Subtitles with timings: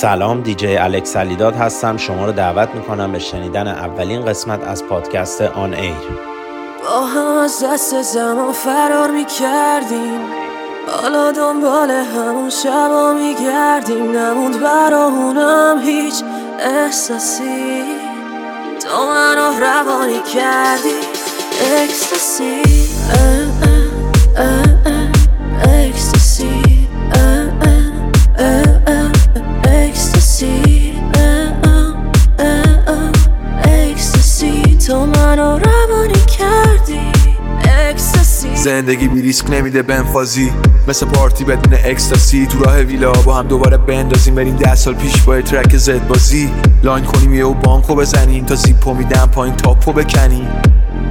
[0.00, 1.96] سلام دیجی الکس علیداد هستم.
[1.96, 5.94] شما رو دعوت می‌کنم به شنیدن اولین قسمت از پادکست آن ایر.
[6.84, 10.20] با هم از دست زمان فرار می‌کردیم.
[11.02, 14.10] حالا دنبال همون شبا میگردیم.
[14.10, 16.14] نموند برامونم هیچ
[16.60, 17.84] احساسی.
[18.82, 20.96] تو منو روانی کردی.
[21.82, 22.62] اکستاسی
[24.38, 24.69] اکستاسی
[35.30, 37.00] منو روانی کردی.
[37.64, 40.52] اکستاسی زندگی بی ریسک نمیده بنفازی.
[40.88, 42.46] مثل پارتی بدون اکستاسی.
[42.46, 44.34] تو راه ویلا با هم دوباره بندازیم.
[44.34, 46.50] بریم ده سال پیش با ترک زد بازی.
[46.82, 48.44] لاین کنیم یه و بانکو بزنیم.
[48.44, 50.48] تا زیپو میدم پایین تاپو بکنیم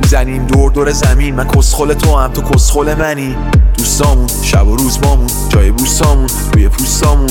[0.01, 1.35] می‌زنیم دور دور زمین.
[1.35, 3.35] من کسخل تو هم تو کسخل منی.
[3.77, 7.29] دوستامون شب و روز بامون جای بوستامون روی پوستامون.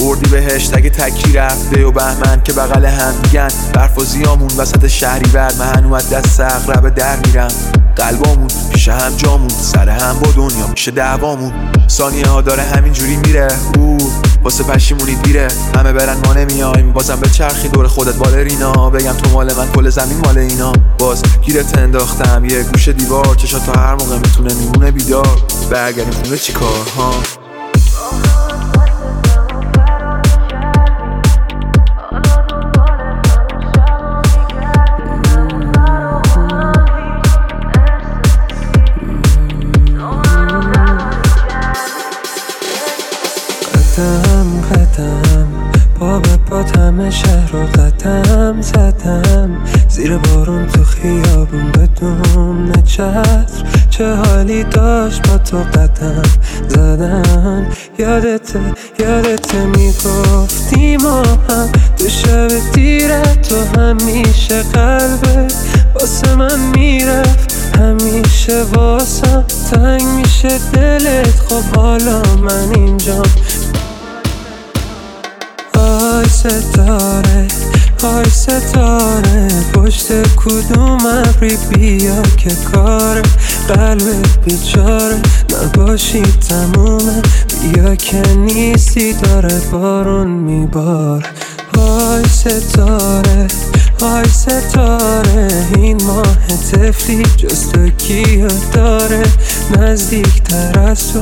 [0.00, 3.48] بردی به هشتگ تکی رفته و بهمن که بغل هم میگن.
[3.74, 5.74] برف و زیامون وسط شهری بر من.
[5.74, 7.48] هنوز دست اقرب در میرم.
[7.96, 9.48] قلبامون پیش هم جامون.
[9.48, 11.52] سر هم با دنیا میشه دعوامون.
[11.88, 13.48] ثانیه ها داره همینجوری میره.
[13.78, 13.98] او
[14.42, 15.48] واسه پشیمونی دیره.
[15.76, 16.92] همه برن ما نمیایم.
[16.92, 18.90] بازم به چرخی دور خودت بالرینا.
[18.90, 20.72] بگم تو مال من کل زمین مال اینا.
[20.98, 22.44] باز گیرت انداختم.
[22.44, 23.34] یه گوش دیوار.
[23.34, 25.38] چشات تا هر موقع می‌تونه میمونه بیدار.
[25.70, 27.39] برگردیم خونه چیکار ها
[84.44, 85.20] بیچاره
[85.52, 87.22] نباشی تمومه.
[87.62, 91.28] بیا که نیستی داره بارون میبار
[91.76, 93.46] های ستاره
[94.00, 95.48] های ستاره.
[95.76, 96.36] این ماه
[96.72, 99.22] تفلی جز تو کیا داره؟
[99.78, 101.20] نزدیک تر از تو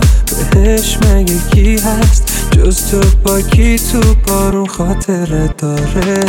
[0.50, 6.24] بهش مگه کی هست؟ جز تو با کی تو بارون خاطره داره؟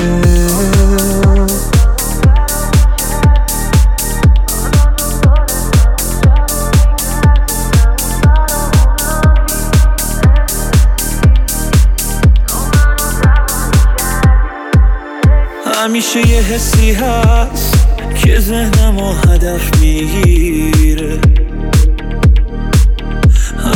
[15.90, 17.74] همیشه یه حسی هست
[18.24, 21.18] که ذهنم و هدف می‌گیره.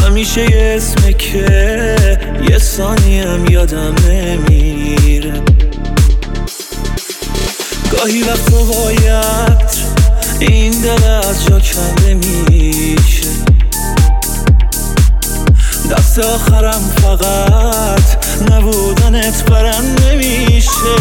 [0.05, 1.95] همیشه یه اسمه که
[2.49, 5.41] یه ثانیم یادم نمیره.
[7.91, 9.69] گاهی وقتا باید
[10.39, 13.27] این دل از جا کنده میشه.
[15.91, 20.95] دست آخرم فقط نبودنت برم نمیشه.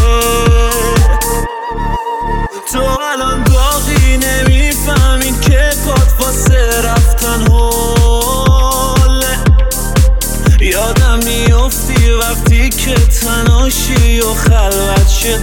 [2.72, 9.38] تو الان باقی نمی‌فهمی که پات واسه رفتن حاله
[10.60, 15.38] یادم میافتی وقتی که تناشی و خلوت شه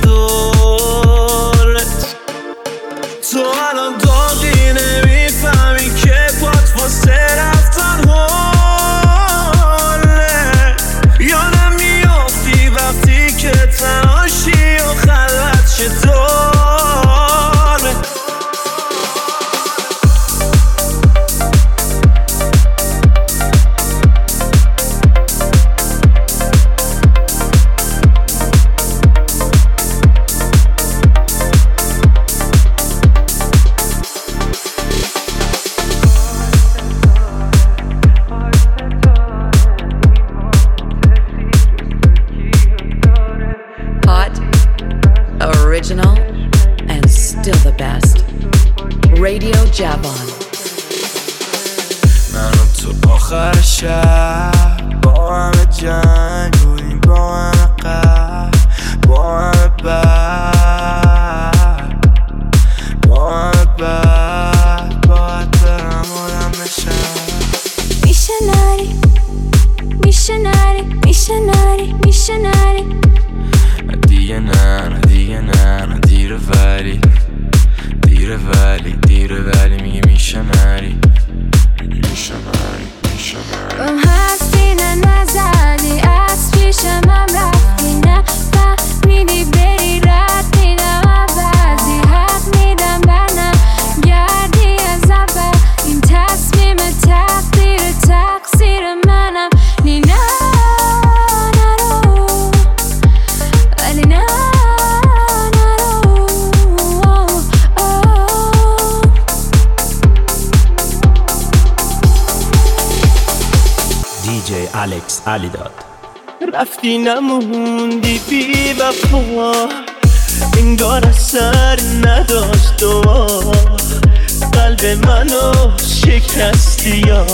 [124.79, 127.25] قلب منو شکستی یا.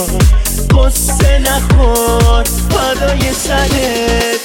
[0.70, 4.40] قصه نخور فدای سرت.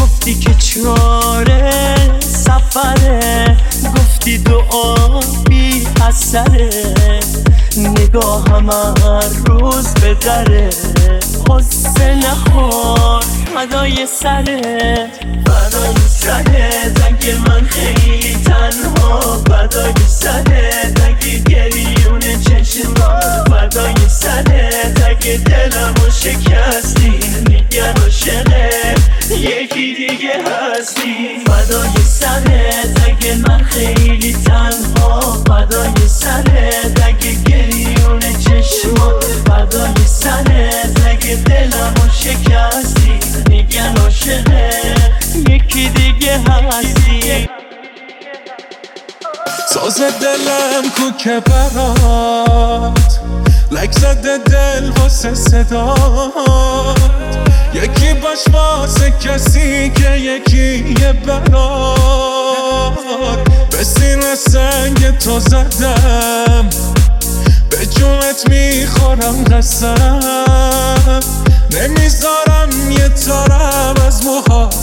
[0.00, 3.56] گفتی که چاره سفره.
[3.96, 6.70] گفتی دعا بی اثره.
[7.76, 10.70] نگاهم هر روز به دره.
[11.50, 15.10] قصه نخور فدای سرت.
[15.46, 19.42] فدای سرت اگه من خیلی تنها.
[19.46, 23.20] فدای سرت اگه گریون چشما
[23.50, 27.20] فدای سرت اگه دلمو شکستی.
[27.48, 28.94] میگن عاشقه
[29.30, 31.44] یکی دیگه هستی.
[31.46, 35.42] فدای سرت اگه من خیلی تنها.
[35.46, 43.51] فدای سرت اگه گریون چشما فدای سرت اگه دلمو شکستی.
[49.92, 53.20] ساز دلم کو که برات.
[53.70, 56.98] لک زده دل واسه صدات.
[57.74, 62.92] یکی باش واسه کسی که یکی یه برات.
[63.70, 66.70] به سینه سنگ تو زدم.
[67.70, 70.20] به جونت می‌خورم قسم.
[71.70, 74.74] نمی‌ذارم یه تارم از موهات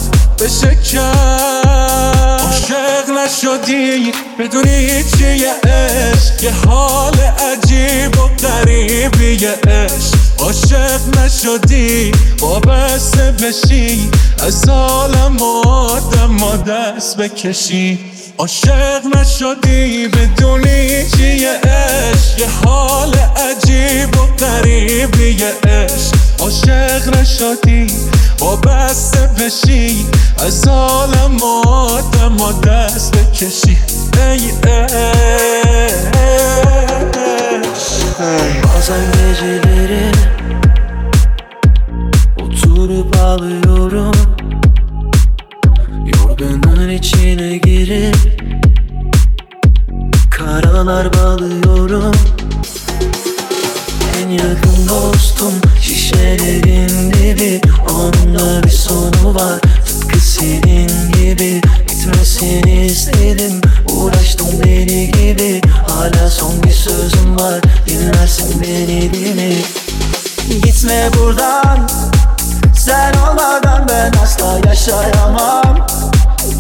[0.42, 6.44] بشه کم عاشق نشدی بدونی چیه عشق.
[6.44, 10.16] یه حال عجیب و غریبیه عشق.
[10.40, 14.10] عاشق نشدی وابسته بشی.
[14.40, 18.00] از عالم آدم و دست بکشی.
[18.38, 22.40] عاشق نشدی بدونی چیه عشق.
[22.40, 25.59] یه حال عجیب و غریبیه عشق
[26.41, 27.87] عاشق نشدی
[28.41, 30.07] وابسته بشی
[30.47, 33.77] از عالم آدم و دست بکشی
[34.19, 35.35] ای عشق
[38.65, 40.13] Bazen geceleri
[42.43, 44.13] Oturup ağlıyorum
[46.15, 48.17] Yorganın içine girip
[50.31, 52.13] Karalar bağlıyorum
[54.30, 57.62] en yakın dostum Şişelerin dibi.
[57.90, 59.60] Onunla bir sonu var.
[59.86, 61.62] Tıpkı senin gibi.
[61.88, 63.62] Gitmesini istedim.
[63.90, 65.62] Uğraştım deli gibi.
[65.88, 67.62] Hala son bir sözüm var.
[67.88, 69.56] Dinlersin beni değil mi?
[70.64, 71.90] Gitme buradan.
[72.78, 75.88] Sen olmadan ben asla yaşayamam.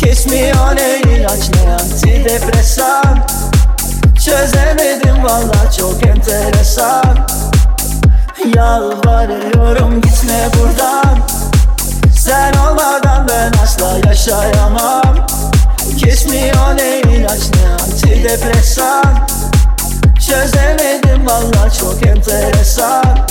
[0.03, 3.27] Kesmiyor ne ilaç ne antidepresan.
[4.25, 7.27] Çözemedim valla çok enteresan
[8.55, 11.19] Yalvarıyorum gitme buradan.
[12.17, 15.27] Sen olmadan ben asla yaşayamam.
[15.97, 19.27] Kesmiyor ne ilaç ne antidepresan.
[20.27, 23.27] Çözemedim valla çok enteresan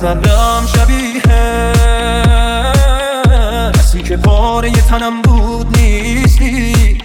[0.00, 1.22] سرم شبیه.
[3.72, 6.98] کسی که پاره تنم بود نیستی.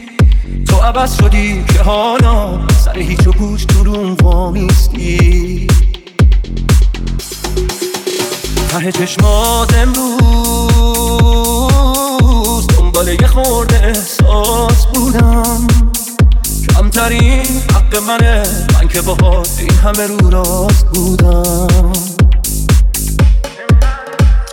[0.68, 5.68] تو عوض شدی که حالا سر هیچ و تو روم وامیستی.
[8.70, 10.28] ته چشمات امروز
[12.68, 15.68] دنبال یه خورده احساس بودم.
[16.70, 18.44] کمترین حق منه.
[18.74, 22.15] من که باهات این همه رو راست بودم.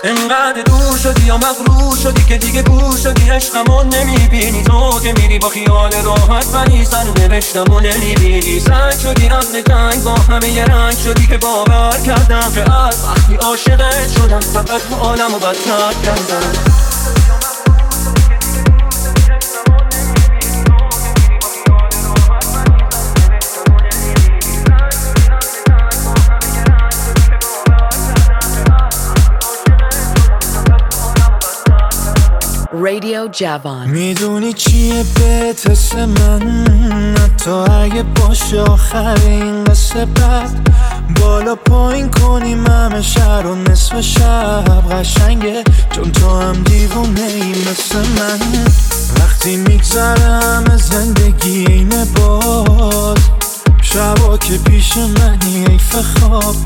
[0.04, 4.62] انقدر دور شدی یا مغرور شدی که دیگه گور شدی عشقمو نمی‌بینی.
[4.62, 8.61] تو که میری با خیال راحت ولی سر نوشتمو نمی‌بینی.
[8.61, 13.35] سنگ شدی رفت تنگ با همه یه رنگ شدی که باور کردم که از وقتی
[13.35, 16.52] عاشقت شدم فقط تو عالم و بدتر کردم.
[32.92, 33.87] Radio Javon.
[33.87, 36.66] می‌دونی چیه به تست من؟
[37.18, 40.06] حتی اگه باشه آخر این قصه
[41.20, 45.64] بالا پایین کنیم همه شهر و نصف شب قشنگه.
[45.90, 48.38] چون تو هم دیوونه ای مثل من.
[49.20, 53.18] وقتی میگذره همه زندگی اینه باز
[53.82, 56.56] شبا که پیش منی ایف خواب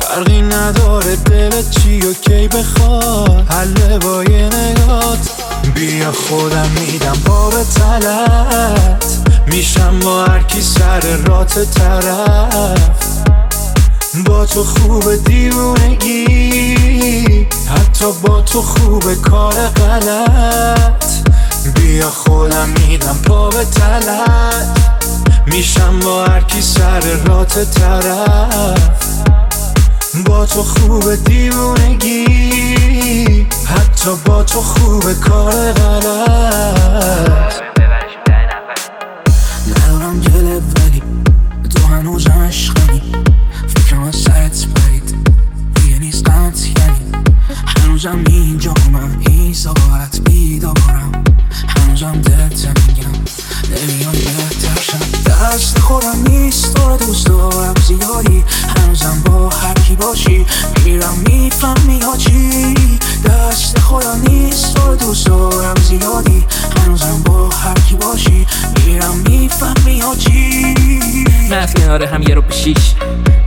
[0.00, 3.46] فرقی نداره دلت چی و کی بخواد.
[3.50, 5.41] حل با یه نگات.
[5.74, 9.04] بیا خودم میدم باب تلت.
[9.46, 12.92] میشم با هرکی سر رات طرف.
[14.26, 16.76] با تو خوب دیوونگی.
[17.68, 21.04] حتی با تو خوب کار غلط.
[21.74, 24.78] بیا خودم میدم باب تلت.
[25.46, 28.92] میشم با هرکی سر رات طرف.
[30.26, 32.32] با تو خوب دیوونگی.
[33.72, 37.62] حتی با تو خوب کار غلط.
[39.68, 41.02] ندارم جلب ولی
[41.74, 43.02] تو هنوز عشقمی
[43.68, 45.14] فکرم از سرت پرید
[45.74, 47.26] دیگه نیست یعنی.
[47.66, 51.24] هنوزم اینجا من این ساعت بیدارم.
[51.68, 53.12] هنوزم دلت میگم.
[53.70, 54.14] نمیام
[55.42, 58.44] دست خودم نیست تو رو دوست دارم زیادی.
[58.76, 60.46] هنوزم با هر کی باشی
[60.84, 62.74] میرم می‌فهمی ها چی.
[63.24, 66.44] دست خودم نیست تو رو دوست دارم زیادی.
[66.76, 68.46] هنوزم با هر کی باشی
[68.86, 70.74] میرم می‌فهمی ها چی.
[71.50, 72.94] من از کنار هم یه رو پیشیش.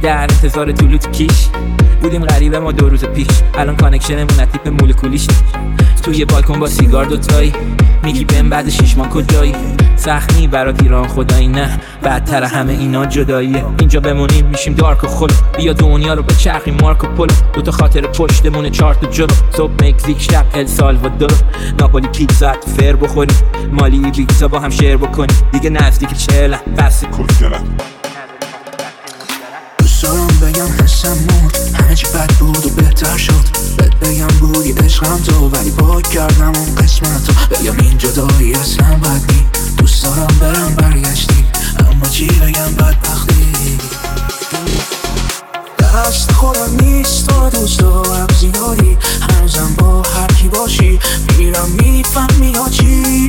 [0.01, 1.47] در انتظار طولو تو کیش.
[2.01, 3.27] بودیم غریبه ما دو روز پیش.
[3.53, 5.27] الان کانکشنمون تیپ مولکولیش.
[6.05, 7.53] توی بالکن با سیگار دوتایی
[8.03, 9.55] میگی بهم بعد شیش ماه کجایی؟
[9.95, 11.79] سخنی برات ایران خدایی نه.
[12.03, 13.65] بدتر همه اینا جداییه.
[13.79, 15.27] اینجا بمونیم میشیم دارک و خل.
[15.57, 17.27] بیا دنیا رو به چرخی مارک و پل.
[17.53, 19.33] دوتا خاطر پشتمون چهار تا جلو.
[19.57, 21.31] صبح مکزیک شب ال سالوادور.
[21.79, 23.37] ناپولی پیتزا فر بخوریم.
[23.71, 25.37] مالی بیکسا با هم شیر بکنیم.
[25.51, 26.59] دیگه نزدیک چهلم.
[26.77, 27.03] بس.
[30.41, 32.54] بگم حسم مرد همه چی بد بود.
[34.95, 39.45] عشقم تو ولی پاک کردم اون قسمت بگم این جدایی اصلا بد نی
[39.77, 41.45] دوست دارم برم برگشتی.
[41.79, 43.77] اما چی بگم بدبختی؟
[45.79, 48.97] دست خودم نیست تو دوست دارم زیادی.
[49.29, 50.99] هنوزم با هر کی باشی
[51.37, 53.27] میرم می‌فهمی ها چی.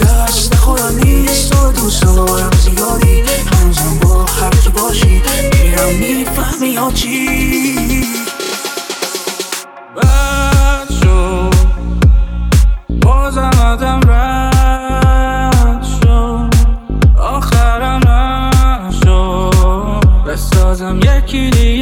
[0.00, 3.22] دست خودم نیست تو دوست دارم زیادی.
[3.52, 5.22] هنوزم با هر کی باشی
[5.52, 7.38] میرم می‌فهمی ها چی.
[21.28, 21.77] بسازم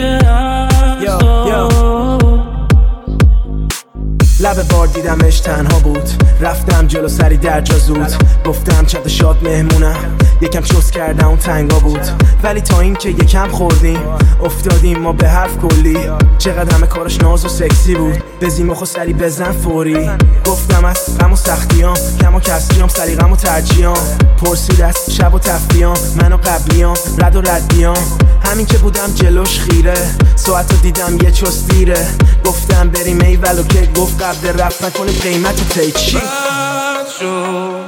[4.77, 6.11] بار دیدمش تنها بود.
[6.41, 8.13] رفتم جلو سری در جا زود.
[8.45, 9.97] گفتم چت شاد مهمونم.
[10.41, 12.01] یکم چوس کردم اون تنگا بود.
[12.43, 14.01] ولی تا اینکه یکم خوردیم.
[14.45, 15.99] افتادیم ما به حرف کلی.
[16.39, 18.23] چقدر همه کارش ناز و سکسی بود.
[18.41, 20.11] بزیم و سری بزن فوری.
[20.45, 21.97] گفتم از غم و سختیام.
[22.21, 23.99] کم و کسریام سلیقم و ترجیام.
[24.45, 29.61] پرسید از شب و تفریام من و قبلیام رد و ردیام همین که بودم جلوش
[29.61, 29.95] خیره.
[30.37, 32.07] ساعت دیدم یه چوس دیره.
[32.45, 37.85] گفتم بریم ای ولو که گفت قبل رفت نکنیم قیمت تی چی؟ بد شد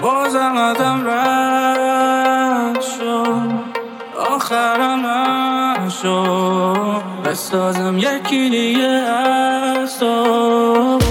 [0.00, 3.50] بازم آدم رد شد
[4.34, 5.06] آخرم
[5.86, 11.05] نشد بسازم یکی دیگه از تو.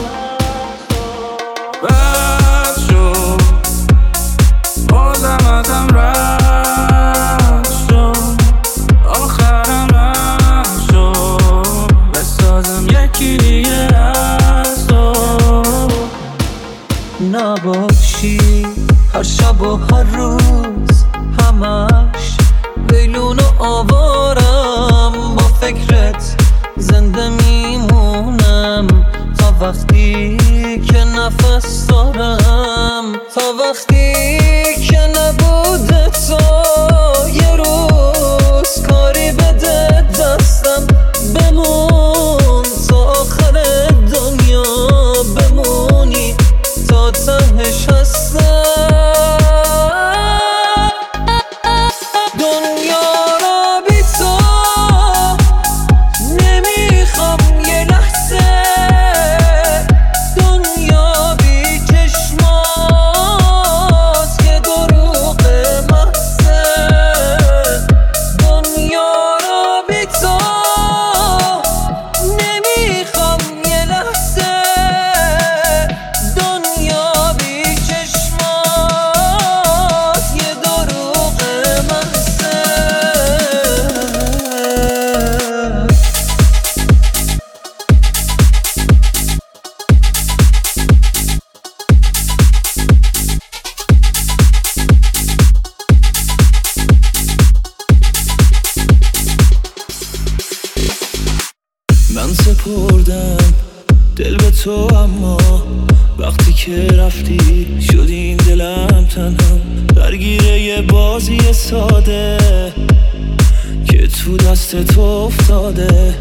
[114.65, 116.15] دست تو افتاده.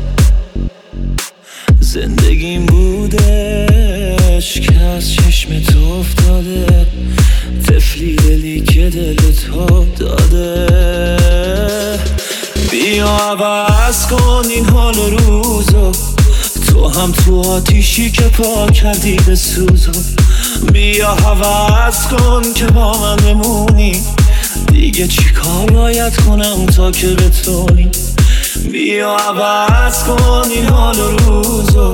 [1.81, 6.87] زندگیم بودش که از چشم تو افتاده.
[7.69, 10.67] تفلی دلی که دل تو داده.
[12.71, 15.93] بیا عوض کن این حال و روزو.
[16.69, 19.93] تو هم تو آتیشی که پا کردی به سوزو.
[20.73, 24.03] بیا حوض کن که با من بمونی.
[24.73, 27.91] دیگه چی کار باید کنم تا که بتونی؟
[28.75, 31.93] بیا عوض کن این حال و روزو.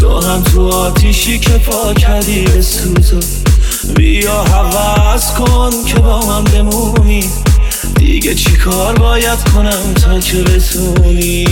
[0.00, 3.20] تو هم تو آتیشی که پا کردی به سوزو
[3.96, 7.30] بیا حوض کن که با من بمونی.
[7.94, 11.44] دیگه چی کار باید کنم تا که بتونی؟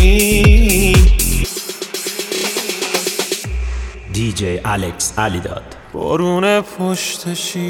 [4.13, 7.65] دی جی الکس علی داد بارون پشت شیشه.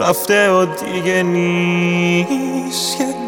[0.00, 3.25] رفته و دیگه نیست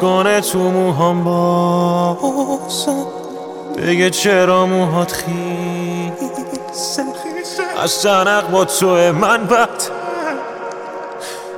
[0.00, 3.06] کنه تو موهام بازم.
[3.76, 7.02] دیگه چرا موهات خیسه؟
[7.82, 9.68] از زنق با تو من بد.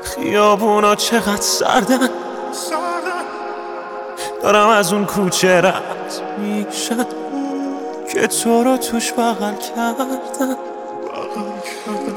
[0.02, 2.08] خیابونا چقدر سردن.
[4.42, 7.06] دارم از اون کوچه رد میشم
[8.12, 10.06] که تو رو توش بغل کردم.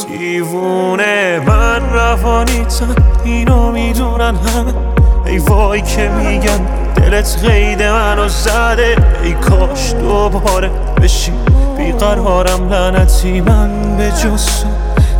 [0.07, 4.92] دیوونه من روانیتم اینو می‌دونن همه.
[5.25, 6.59] ای وای که میگن
[6.95, 8.95] دلت قید منو زده.
[9.23, 10.69] ای کاش دوباره
[11.01, 11.33] بشی.
[11.77, 14.67] بیقرارم لعنتی من به جسو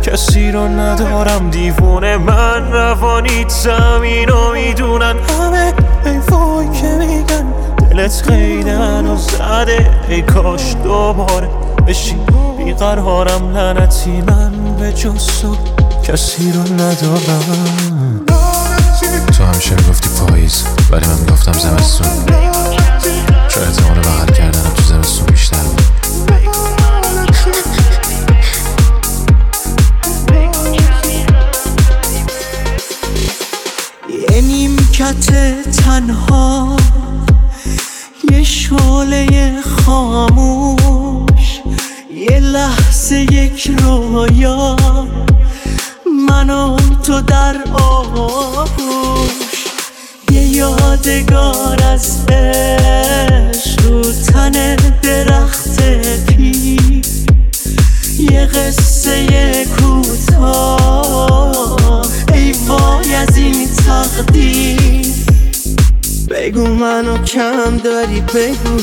[0.02, 1.50] کسی رو ندارم.
[1.50, 5.72] دیوونه من روانیتم اینو می‌دونن همه.
[6.04, 7.44] ای وای که میگن
[7.90, 9.90] دلت قید منو زده.
[10.08, 11.48] ای کاش دوباره
[11.86, 12.16] بشی.
[12.58, 15.56] بیقرارم لعنتی من به جسو
[16.02, 17.93] کسی رو ندارم.
[19.54, 22.06] همیشه می‌گفتی پاییز ولی من می‌گفتم زمستون.
[23.48, 25.80] چون احتمال بغل کردنم تو زمستون بیشتر بود.
[34.30, 35.26] یه نیمکت
[35.70, 36.76] تنها
[38.32, 39.52] یه شعله
[39.86, 41.60] خاموش
[42.30, 44.76] یه لحظه یک رویا.
[46.28, 49.43] منو تو در آغوش
[50.54, 55.80] یادگار از عشق رو تن درخت
[56.26, 57.02] پی
[58.18, 61.26] یه قصه کوتاه.
[62.34, 65.06] ای وای از این تقدیر.
[66.30, 68.73] بگو منو کم داری بگو.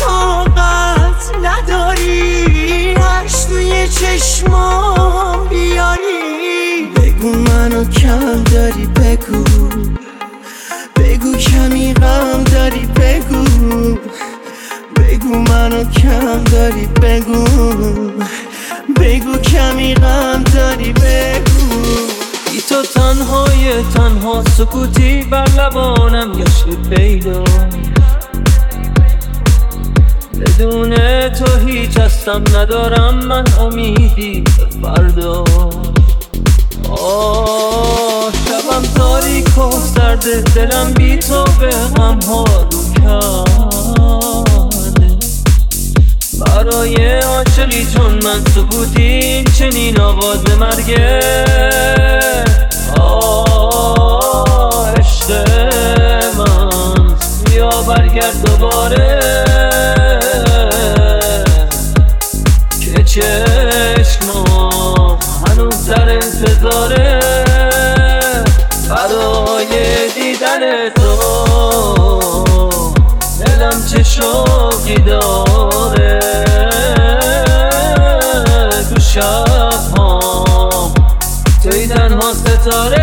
[0.00, 2.94] طاقت نداری.
[2.94, 6.86] هرش توی چشمام بیاری.
[6.96, 9.44] بگو منو کم داری بگو.
[10.96, 13.44] بگو کمی غم داری بگو.
[14.96, 17.44] بگو منو کم داری بگو.
[19.00, 21.52] بگو کمی غم داری بگو.
[22.52, 27.44] بی تو تنهای تنها سکوتی بر لبانم گشت پیدا.
[30.42, 30.94] بدون
[31.28, 35.44] تو هیچ هستم ندارم من امیدی به فردا.
[36.90, 44.22] آه شبم تاریک و سرد دلم بی تو به غم ها رو کرده
[46.40, 51.20] برای عاشقی چون من سکوتی چنین آواز مرگه
[53.00, 55.30] آه عشق
[56.38, 57.14] من.
[57.44, 59.41] بیا برگرد دوباره.
[74.22, 76.20] شوقی داره
[78.94, 80.92] تو شب ها
[81.62, 83.01] توی تنها ستاره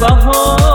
[0.00, 0.73] 保护。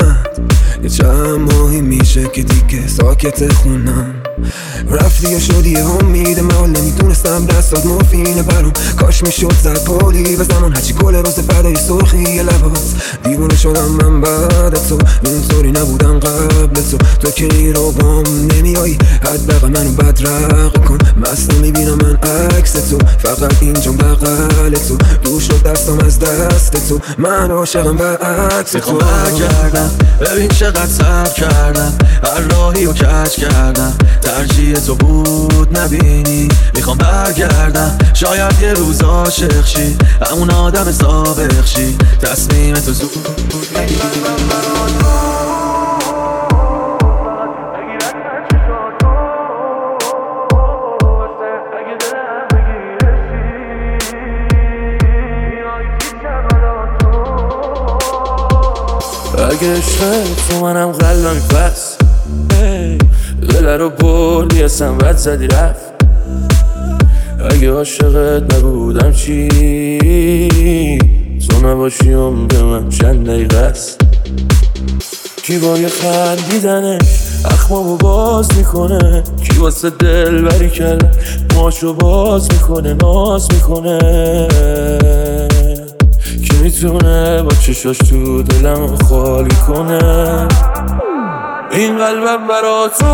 [0.00, 0.40] اومد
[0.82, 4.15] یه چند ماهی میشه که دیگه ساکت خونم.
[4.90, 10.72] رفتی و شدی امید من نمی‌دونستم دستات مفینه برام کاش می‌شد زد پولی به زمان
[10.76, 12.94] هرچی گل روز فردای سرخی لباس.
[13.24, 16.96] دیوونه شدم من بعد تو اینطوری نبودم قبل تو.
[17.20, 20.98] تو که رو بام نمیایی حداقل منو بدرق کن.
[21.16, 24.96] مست می‌بینم من عکس تو فقط اینجا بغل تو.
[25.24, 27.00] دور شد دستم از دست تو.
[27.18, 28.92] من عاشقم به عکس تو.
[28.92, 29.90] برگردم.
[30.20, 31.92] ببین چقدر سر کردم.
[32.24, 33.92] هر راهی رو کج کردم.
[34.26, 36.48] ترجیح تو بود نبینی.
[36.74, 37.98] می‌خوام برگردم.
[38.14, 39.96] شاید یه روز عاشق شی.
[40.30, 41.98] همون آدم سابق شی.
[42.22, 43.10] تصمیم تو زود.
[59.50, 61.95] اگه عشقت تو منم قلبم پس
[63.66, 65.82] دل رو بردی اصلا بد زدی رفت.
[67.50, 69.48] اگه عاشقت نبودم چی؟
[71.48, 74.00] تو نباشی عمر من چند دقیقه است.
[75.42, 77.02] کی با یه خندیدنش
[77.44, 79.22] اخمامو باز می‌کنه.
[79.42, 81.10] کی واسه دل بری کرده
[81.54, 83.98] ماشو باز می‌کنه ناز می‌کنه.
[86.44, 90.48] کی می‌تونه با چشاش تو دلم خالی کنه؟
[91.76, 93.06] این قلبم برا تو.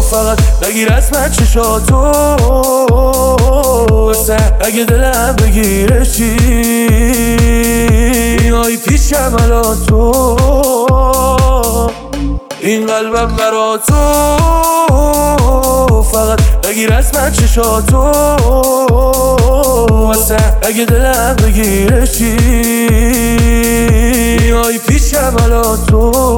[0.00, 1.96] فقط بگیر از من چشاتو
[3.90, 6.36] واسه اگه دلم بگیره چی؟
[8.42, 10.36] میای پیشم الان تو.
[12.60, 13.94] این قلبم برا تو.
[16.02, 18.12] فقط بگیر از من چشاتو
[19.90, 22.36] واسه اگه دلم بگیره چی؟
[25.24, 26.36] الان تو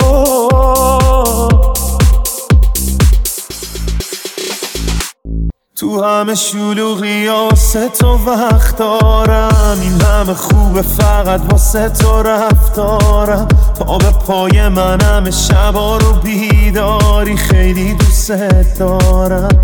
[5.77, 9.79] تو همه شلوغی واسه تو وقت دارم.
[9.83, 13.49] این همه خوبه فقط واسه تو رفتارم.
[13.79, 18.33] پا به پای من همه شبا رو بیداری خیلی دوست
[18.79, 19.61] دارم.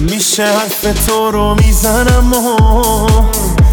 [0.00, 2.56] میشه حرف تو رو می‌زنم و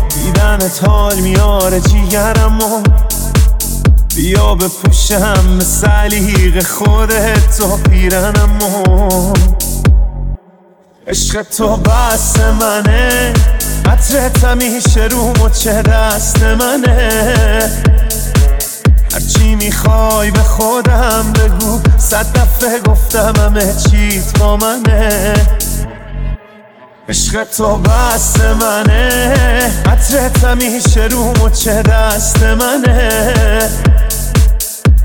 [0.10, 2.84] دیدنت حال میاره جیگرم و
[4.16, 9.34] بیا بپوشم به سلیق خودت تا پیرنم و
[11.08, 13.34] عشق تو بس منه
[13.86, 17.24] عطرت همیشه رو مچه دست منه.
[19.14, 25.34] هرچی می‌خوای به خودم بگو صد دفعه گفتم همه چیت با منه.
[27.10, 29.34] عشق تو بس منه.
[29.86, 33.34] عطرت همیشه رو مچه دست منه.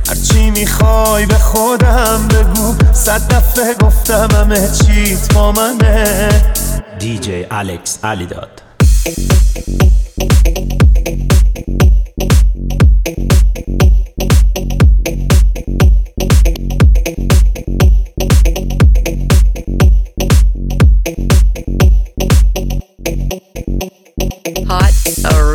[0.09, 2.75] هرچی می‌خوای به خودم بگو.
[2.93, 6.29] صد دفعه گفتم همه چیت با منه.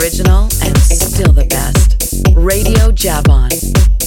[0.01, 2.23] original and still the best.
[2.35, 4.00] Radio Jabon.